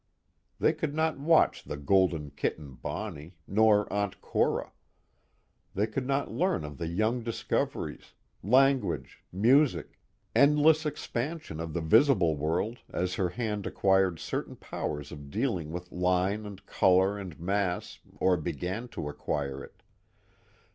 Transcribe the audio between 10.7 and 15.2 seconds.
expansion of the visible world as her hand acquired certain powers